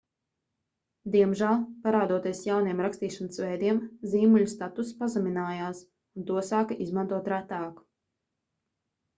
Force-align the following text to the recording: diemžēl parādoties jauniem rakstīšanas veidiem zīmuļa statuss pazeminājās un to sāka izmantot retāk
diemžēl 1.15 1.59
parādoties 1.83 2.39
jauniem 2.47 2.81
rakstīšanas 2.87 3.41
veidiem 3.43 3.81
zīmuļa 4.15 4.49
statuss 4.55 4.97
pazeminājās 5.03 5.85
un 5.85 6.27
to 6.31 6.47
sāka 6.49 6.79
izmantot 6.87 7.31
retāk 7.37 7.81